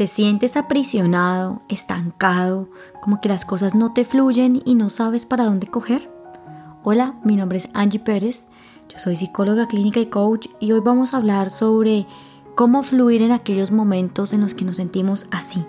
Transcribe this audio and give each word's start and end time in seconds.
¿Te 0.00 0.06
sientes 0.06 0.56
aprisionado, 0.56 1.60
estancado, 1.68 2.70
como 3.02 3.20
que 3.20 3.28
las 3.28 3.44
cosas 3.44 3.74
no 3.74 3.92
te 3.92 4.06
fluyen 4.06 4.62
y 4.64 4.74
no 4.74 4.88
sabes 4.88 5.26
para 5.26 5.44
dónde 5.44 5.66
coger? 5.66 6.10
Hola, 6.82 7.20
mi 7.22 7.36
nombre 7.36 7.58
es 7.58 7.68
Angie 7.74 8.00
Pérez, 8.00 8.46
yo 8.88 8.96
soy 8.96 9.16
psicóloga 9.16 9.68
clínica 9.68 10.00
y 10.00 10.06
coach 10.06 10.46
y 10.58 10.72
hoy 10.72 10.80
vamos 10.80 11.12
a 11.12 11.18
hablar 11.18 11.50
sobre 11.50 12.06
cómo 12.54 12.82
fluir 12.82 13.20
en 13.20 13.30
aquellos 13.30 13.72
momentos 13.72 14.32
en 14.32 14.40
los 14.40 14.54
que 14.54 14.64
nos 14.64 14.76
sentimos 14.76 15.26
así, 15.30 15.66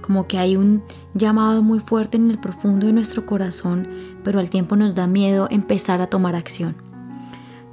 como 0.00 0.26
que 0.28 0.38
hay 0.38 0.56
un 0.56 0.82
llamado 1.12 1.60
muy 1.60 1.78
fuerte 1.78 2.16
en 2.16 2.30
el 2.30 2.38
profundo 2.38 2.86
de 2.86 2.94
nuestro 2.94 3.26
corazón, 3.26 3.86
pero 4.24 4.40
al 4.40 4.48
tiempo 4.48 4.76
nos 4.76 4.94
da 4.94 5.06
miedo 5.06 5.46
empezar 5.50 6.00
a 6.00 6.06
tomar 6.06 6.36
acción. 6.36 6.74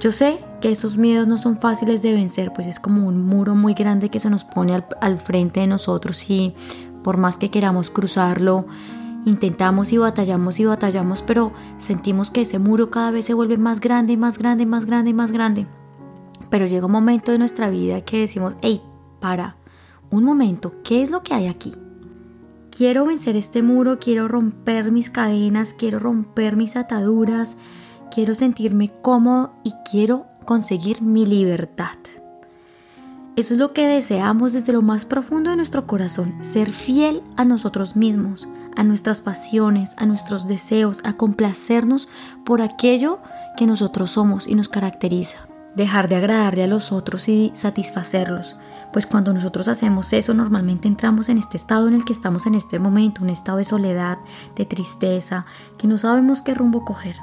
Yo 0.01 0.11
sé 0.11 0.43
que 0.61 0.71
esos 0.71 0.97
miedos 0.97 1.27
no 1.27 1.37
son 1.37 1.57
fáciles 1.57 2.01
de 2.01 2.13
vencer, 2.13 2.53
pues 2.53 2.67
es 2.67 2.79
como 2.79 3.07
un 3.07 3.25
muro 3.25 3.55
muy 3.55 3.73
grande 3.73 4.09
que 4.09 4.19
se 4.19 4.29
nos 4.29 4.43
pone 4.43 4.81
al, 5.01 5.19
frente 5.19 5.59
de 5.59 5.67
nosotros 5.67 6.29
y 6.29 6.53
por 7.03 7.17
más 7.17 7.38
que 7.38 7.49
queramos 7.49 7.89
cruzarlo, 7.89 8.67
intentamos 9.25 9.91
y 9.91 9.97
batallamos 9.97 10.59
y 10.59 10.66
batallamos, 10.66 11.23
pero 11.23 11.52
sentimos 11.77 12.29
que 12.29 12.41
ese 12.41 12.59
muro 12.59 12.91
cada 12.91 13.11
vez 13.11 13.25
se 13.25 13.33
vuelve 13.33 13.57
más 13.57 13.81
grande, 13.81 14.16
más 14.16 14.38
grande, 14.38 14.66
más 14.66 14.85
grande, 14.85 15.13
más 15.13 15.31
grande. 15.31 15.67
Pero 16.49 16.67
llega 16.67 16.85
un 16.85 16.91
momento 16.91 17.31
de 17.31 17.39
nuestra 17.39 17.69
vida 17.69 18.02
que 18.02 18.19
decimos, 18.19 18.55
hey, 18.61 18.81
para, 19.19 19.57
un 20.11 20.23
momento, 20.23 20.71
¿qué 20.83 21.02
es 21.02 21.09
lo 21.09 21.23
que 21.23 21.33
hay 21.33 21.47
aquí? 21.47 21.73
Quiero 22.69 23.05
vencer 23.05 23.35
este 23.35 23.63
muro, 23.63 23.99
quiero 23.99 24.27
romper 24.27 24.91
mis 24.91 25.09
cadenas, 25.09 25.73
quiero 25.73 25.99
romper 25.99 26.55
mis 26.55 26.75
ataduras, 26.75 27.57
quiero 28.11 28.35
sentirme 28.35 28.91
cómodo 29.02 29.53
y 29.63 29.73
quiero 29.89 30.30
conseguir 30.45 31.02
mi 31.02 31.26
libertad. 31.26 31.98
Eso 33.36 33.54
es 33.54 33.59
lo 33.59 33.72
que 33.73 33.88
deseamos 33.88 34.54
desde 34.54 34.73
lo 34.73 34.81
más 34.81 35.05
profundo 35.05 35.50
de 35.50 35.55
nuestro 35.55 35.88
corazón, 35.88 36.36
ser 36.41 36.72
fiel 36.72 37.23
a 37.38 37.45
nosotros 37.45 37.95
mismos, 37.95 38.48
a 38.75 38.83
nuestras 38.83 39.22
pasiones, 39.22 39.94
a 39.98 40.06
nuestros 40.06 40.48
deseos, 40.48 41.02
a 41.03 41.14
complacernos 41.14 42.09
por 42.45 42.61
aquello 42.61 43.20
que 43.56 43.67
nosotros 43.67 44.11
somos 44.11 44.48
y 44.48 44.56
nos 44.56 44.70
caracteriza. 44.70 45.48
Dejar 45.75 46.09
de 46.09 46.17
agradarle 46.17 46.64
a 46.64 46.67
los 46.67 46.92
otros 46.92 47.30
y 47.30 47.52
satisfacerlos, 47.53 48.58
pues 48.92 49.05
cuando 49.05 49.31
nosotros 49.31 49.70
hacemos 49.70 50.11
eso 50.11 50.33
normalmente 50.33 50.89
entramos 50.89 51.30
en 51.30 51.38
este 51.38 51.55
estado 51.55 51.88
en 51.88 51.94
el 51.94 52.03
que 52.03 52.11
estamos 52.11 52.45
en 52.45 52.55
este 52.55 52.80
momento, 52.80 53.23
un 53.23 53.30
estado 53.30 53.59
de 53.59 53.64
soledad, 53.64 54.17
de 54.58 54.66
tristeza, 54.66 55.45
que 55.78 55.88
no 55.88 55.98
sabemos 55.98 56.42
qué 56.42 56.53
rumbo 56.53 56.83
coger 56.83 57.16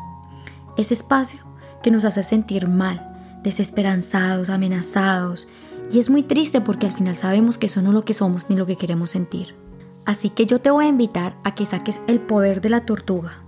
ese 0.78 0.94
espacio 0.94 1.44
que 1.82 1.90
nos 1.90 2.04
hace 2.04 2.22
sentir 2.22 2.68
mal, 2.68 3.07
desesperanzados, 3.42 4.50
amenazados. 4.50 5.48
Y 5.90 5.98
es 5.98 6.10
muy 6.10 6.22
triste 6.22 6.60
porque 6.60 6.86
al 6.86 6.92
final 6.92 7.16
sabemos 7.16 7.58
que 7.58 7.66
eso 7.66 7.82
no 7.82 7.90
es 7.90 7.94
lo 7.94 8.04
que 8.04 8.14
somos 8.14 8.46
ni 8.48 8.56
lo 8.56 8.66
que 8.66 8.76
queremos 8.76 9.10
sentir. 9.10 9.54
Así 10.04 10.30
que 10.30 10.46
yo 10.46 10.60
te 10.60 10.70
voy 10.70 10.86
a 10.86 10.88
invitar 10.88 11.36
a 11.44 11.54
que 11.54 11.66
saques 11.66 12.00
el 12.06 12.20
poder 12.20 12.60
de 12.60 12.70
la 12.70 12.86
tortuga. 12.86 13.42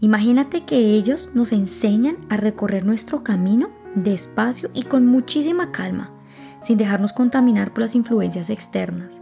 Imagínate 0.00 0.64
que 0.64 0.76
ellos 0.76 1.30
nos 1.34 1.52
enseñan 1.52 2.16
a 2.28 2.36
recorrer 2.36 2.84
nuestro 2.84 3.22
camino 3.22 3.70
despacio 3.94 4.70
y 4.74 4.84
con 4.84 5.06
muchísima 5.06 5.72
calma, 5.72 6.10
sin 6.60 6.78
dejarnos 6.78 7.12
contaminar 7.12 7.72
por 7.72 7.82
las 7.82 7.94
influencias 7.94 8.50
externas. 8.50 9.20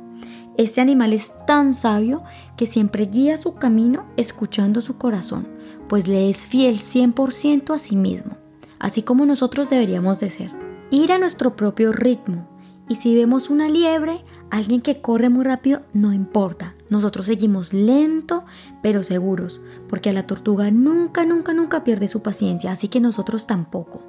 Este 0.56 0.80
animal 0.80 1.12
es 1.12 1.32
tan 1.46 1.74
sabio 1.74 2.22
que 2.56 2.66
siempre 2.66 3.06
guía 3.06 3.36
su 3.36 3.54
camino 3.54 4.06
escuchando 4.16 4.80
su 4.80 4.96
corazón, 4.96 5.48
pues 5.88 6.08
le 6.08 6.28
es 6.28 6.46
fiel 6.46 6.76
100% 6.76 7.74
a 7.74 7.78
sí 7.78 7.96
mismo, 7.96 8.36
así 8.80 9.02
como 9.02 9.24
nosotros 9.26 9.68
deberíamos 9.68 10.18
de 10.18 10.30
ser. 10.30 10.50
Ir 10.90 11.12
a 11.12 11.18
nuestro 11.18 11.54
propio 11.54 11.92
ritmo. 11.92 12.48
Y 12.88 12.96
si 12.96 13.14
vemos 13.14 13.50
una 13.50 13.68
liebre, 13.68 14.24
alguien 14.50 14.80
que 14.80 15.00
corre 15.00 15.28
muy 15.28 15.44
rápido, 15.44 15.82
no 15.92 16.12
importa. 16.12 16.74
Nosotros 16.88 17.26
seguimos 17.26 17.72
lento, 17.72 18.44
pero 18.82 19.04
seguros, 19.04 19.60
porque 19.88 20.10
a 20.10 20.12
la 20.12 20.26
tortuga 20.26 20.72
nunca, 20.72 21.24
nunca, 21.24 21.54
nunca 21.54 21.84
pierde 21.84 22.08
su 22.08 22.22
paciencia, 22.22 22.72
así 22.72 22.88
que 22.88 22.98
nosotros 22.98 23.46
tampoco. 23.46 24.02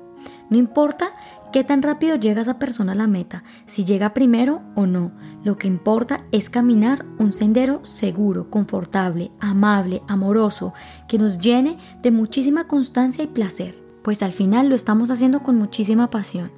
No 0.49 0.57
importa 0.57 1.13
qué 1.53 1.63
tan 1.63 1.81
rápido 1.81 2.15
llega 2.15 2.41
esa 2.41 2.59
persona 2.59 2.91
a 2.91 2.95
la 2.95 3.07
meta, 3.07 3.43
si 3.65 3.85
llega 3.85 4.13
primero 4.13 4.61
o 4.75 4.85
no. 4.85 5.11
Lo 5.43 5.57
que 5.57 5.67
importa 5.67 6.25
es 6.31 6.49
caminar 6.49 7.05
un 7.19 7.33
sendero 7.33 7.85
seguro, 7.85 8.49
confortable, 8.49 9.31
amable, 9.39 10.01
amoroso, 10.07 10.73
que 11.07 11.17
nos 11.17 11.39
llene 11.39 11.77
de 12.01 12.11
muchísima 12.11 12.67
constancia 12.67 13.23
y 13.23 13.27
placer, 13.27 13.80
pues 14.01 14.23
al 14.23 14.31
final 14.31 14.69
lo 14.69 14.75
estamos 14.75 15.11
haciendo 15.11 15.43
con 15.43 15.57
muchísima 15.57 16.09
pasión. 16.09 16.51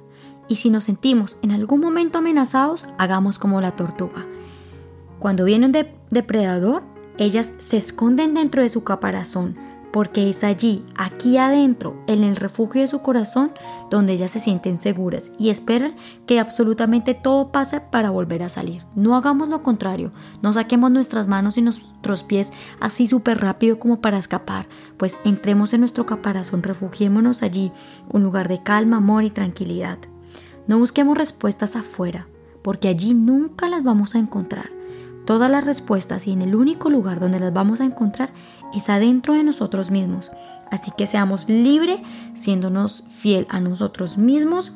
Y 0.48 0.56
si 0.56 0.70
nos 0.70 0.84
sentimos 0.84 1.38
en 1.42 1.52
algún 1.52 1.80
momento 1.80 2.18
amenazados, 2.18 2.86
hagamos 2.98 3.38
como 3.38 3.60
la 3.60 3.72
tortuga. 3.72 4.26
Cuando 5.18 5.44
viene 5.44 5.66
un 5.66 5.72
depredador, 6.10 6.82
ellas 7.16 7.52
se 7.58 7.76
esconden 7.76 8.34
dentro 8.34 8.62
de 8.62 8.68
su 8.68 8.84
caparazón, 8.84 9.56
porque 9.94 10.28
es 10.28 10.42
allí, 10.42 10.84
aquí 10.96 11.38
adentro, 11.38 12.02
en 12.08 12.24
el 12.24 12.34
refugio 12.34 12.80
de 12.80 12.88
su 12.88 12.98
corazón, 12.98 13.52
donde 13.90 14.14
ellas 14.14 14.32
se 14.32 14.40
sienten 14.40 14.76
seguras 14.76 15.30
y 15.38 15.50
esperan 15.50 15.94
que 16.26 16.40
absolutamente 16.40 17.14
todo 17.14 17.52
pase 17.52 17.80
para 17.80 18.10
volver 18.10 18.42
a 18.42 18.48
salir. 18.48 18.82
No 18.96 19.14
hagamos 19.14 19.50
lo 19.50 19.62
contrario, 19.62 20.10
no 20.42 20.52
saquemos 20.52 20.90
nuestras 20.90 21.28
manos 21.28 21.58
y 21.58 21.62
nuestros 21.62 22.24
pies 22.24 22.52
así 22.80 23.06
súper 23.06 23.38
rápido 23.38 23.78
como 23.78 24.00
para 24.00 24.18
escapar, 24.18 24.66
pues 24.96 25.16
entremos 25.24 25.72
en 25.74 25.78
nuestro 25.82 26.06
caparazón, 26.06 26.64
refugiémonos 26.64 27.44
allí, 27.44 27.70
un 28.10 28.24
lugar 28.24 28.48
de 28.48 28.64
calma, 28.64 28.96
amor 28.96 29.22
y 29.22 29.30
tranquilidad. 29.30 29.98
No 30.66 30.80
busquemos 30.80 31.16
respuestas 31.16 31.76
afuera, 31.76 32.26
porque 32.62 32.88
allí 32.88 33.14
nunca 33.14 33.68
las 33.68 33.84
vamos 33.84 34.16
a 34.16 34.18
encontrar 34.18 34.73
todas 35.24 35.50
las 35.50 35.64
respuestas 35.64 36.26
y 36.26 36.32
en 36.32 36.42
el 36.42 36.54
único 36.54 36.90
lugar 36.90 37.20
donde 37.20 37.40
las 37.40 37.52
vamos 37.52 37.80
a 37.80 37.84
encontrar 37.84 38.32
es 38.74 38.88
adentro 38.88 39.34
de 39.34 39.44
nosotros 39.44 39.90
mismos. 39.90 40.30
Así 40.70 40.90
que 40.96 41.06
seamos 41.06 41.48
libres 41.48 42.00
siéndonos 42.34 43.04
fiel 43.08 43.46
a 43.48 43.60
nosotros 43.60 44.18
mismos, 44.18 44.72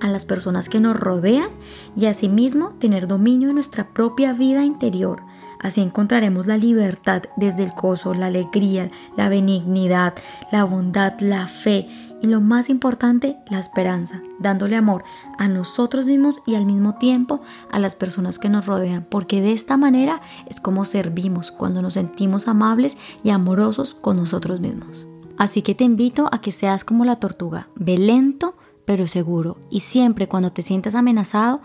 a 0.00 0.08
las 0.08 0.24
personas 0.24 0.68
que 0.68 0.80
nos 0.80 0.98
rodean 0.98 1.50
y 1.96 2.06
asimismo 2.06 2.70
tener 2.80 3.06
dominio 3.06 3.48
de 3.48 3.54
nuestra 3.54 3.88
propia 3.92 4.32
vida 4.32 4.64
interior. 4.64 5.22
Así 5.60 5.80
encontraremos 5.80 6.48
la 6.48 6.56
libertad 6.56 7.22
desde 7.36 7.62
el 7.62 7.70
gozo, 7.70 8.14
la 8.14 8.26
alegría, 8.26 8.90
la 9.16 9.28
benignidad, 9.28 10.14
la 10.50 10.64
bondad, 10.64 11.20
la 11.20 11.46
fe 11.46 11.88
y 12.22 12.28
lo 12.28 12.40
más 12.40 12.70
importante, 12.70 13.36
la 13.50 13.58
esperanza, 13.58 14.22
dándole 14.38 14.76
amor 14.76 15.04
a 15.38 15.48
nosotros 15.48 16.06
mismos 16.06 16.40
y 16.46 16.54
al 16.54 16.64
mismo 16.64 16.94
tiempo 16.94 17.42
a 17.70 17.78
las 17.78 17.96
personas 17.96 18.38
que 18.38 18.48
nos 18.48 18.66
rodean, 18.66 19.06
porque 19.10 19.40
de 19.40 19.52
esta 19.52 19.76
manera 19.76 20.22
es 20.46 20.60
como 20.60 20.84
servimos 20.84 21.50
cuando 21.50 21.82
nos 21.82 21.94
sentimos 21.94 22.48
amables 22.48 22.96
y 23.24 23.30
amorosos 23.30 23.94
con 23.94 24.16
nosotros 24.16 24.60
mismos. 24.60 25.08
Así 25.36 25.62
que 25.62 25.74
te 25.74 25.84
invito 25.84 26.28
a 26.30 26.40
que 26.40 26.52
seas 26.52 26.84
como 26.84 27.04
la 27.04 27.16
tortuga, 27.16 27.68
ve 27.74 27.98
lento 27.98 28.54
pero 28.84 29.06
seguro 29.06 29.58
y 29.70 29.80
siempre 29.80 30.28
cuando 30.28 30.50
te 30.50 30.62
sientas 30.62 30.94
amenazado, 30.94 31.60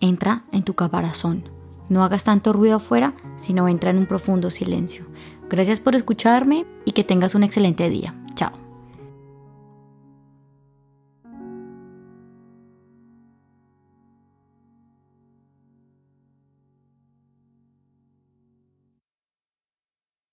entra 0.00 0.44
en 0.52 0.62
tu 0.62 0.74
caparazón. 0.74 1.48
No 1.88 2.02
hagas 2.02 2.24
tanto 2.24 2.52
ruido 2.52 2.76
afuera, 2.76 3.14
sino 3.36 3.68
entra 3.68 3.90
en 3.90 3.98
un 3.98 4.06
profundo 4.06 4.50
silencio. 4.50 5.04
Gracias 5.50 5.80
por 5.80 5.94
escucharme 5.94 6.66
y 6.84 6.92
que 6.92 7.04
tengas 7.04 7.34
un 7.34 7.44
excelente 7.44 7.88
día. 7.90 8.14
Chao. 8.34 8.63